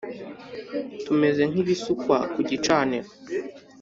[1.03, 3.09] Tumeze nkibisukwa kugicaniro